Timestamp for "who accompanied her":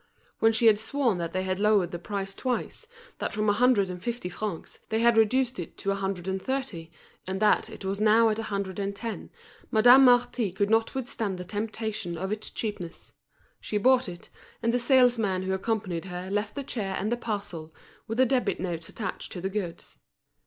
15.43-16.31